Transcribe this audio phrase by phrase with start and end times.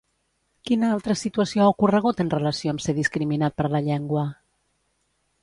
[0.69, 4.27] Quina altra situació ha ocorregut en relació amb ser discriminat per la llengua?